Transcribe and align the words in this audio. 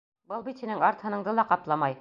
Был 0.31 0.45
бит 0.47 0.63
һинең 0.65 0.81
арт 0.89 1.05
һыныңды 1.09 1.39
ла 1.41 1.49
ҡапламай! 1.53 1.89